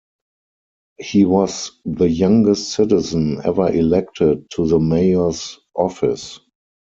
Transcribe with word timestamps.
He 0.97 1.25
was 1.25 1.79
the 1.85 2.09
youngest 2.09 2.71
citizen 2.71 3.39
ever 3.45 3.71
elected 3.71 4.49
to 4.53 4.65
the 4.65 4.79
Mayor's 4.79 5.59
office. 5.75 6.39